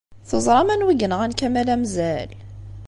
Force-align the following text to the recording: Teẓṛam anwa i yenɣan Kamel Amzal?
Teẓṛam 0.29 0.69
anwa 0.73 0.91
i 0.93 0.95
yenɣan 0.99 1.35
Kamel 1.39 1.67
Amzal? 1.75 2.29